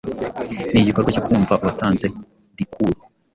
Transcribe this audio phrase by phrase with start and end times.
[0.71, 2.05] nigikorwa cyo kumva uwatanze
[2.55, 2.99] diikuru